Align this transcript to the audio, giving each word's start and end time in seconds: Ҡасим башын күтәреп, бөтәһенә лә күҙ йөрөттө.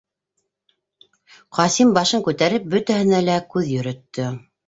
Ҡасим 1.57 1.91
башын 1.99 2.25
күтәреп, 2.29 2.65
бөтәһенә 2.73 3.23
лә 3.29 3.37
күҙ 3.55 3.73
йөрөттө. 3.77 4.29